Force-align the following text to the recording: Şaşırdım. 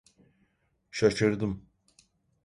Şaşırdım. 0.91 1.65